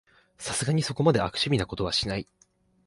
[0.39, 2.27] さすがにそこまで悪趣味なことはしない